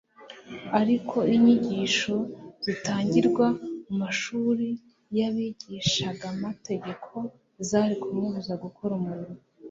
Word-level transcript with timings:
Ariko 0.79 1.17
inyigisho 1.35 2.15
zitangirwa 2.65 3.47
mu 3.85 3.93
mashuri 4.01 4.67
y'abigishamategeko 5.17 7.15
zari 7.69 7.95
kumubuza 8.03 8.53
gukora 8.63 8.91
umurimo 8.99 9.39